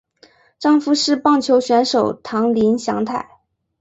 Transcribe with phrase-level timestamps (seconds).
[0.57, 3.29] 丈夫是棒球选手堂林翔太。